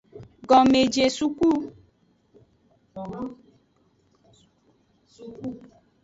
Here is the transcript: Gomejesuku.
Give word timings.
Gomejesuku. 0.49 1.49